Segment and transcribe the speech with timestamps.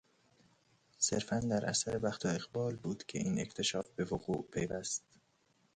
[0.97, 5.03] صرفا در اثر بخت و اقبال بود که این اکتشاف به وقوع پیوست.